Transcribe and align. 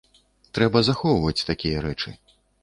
Трэба 0.57 0.81
захоўваць 0.87 1.45
такія 1.51 1.85
рэчы. 1.89 2.17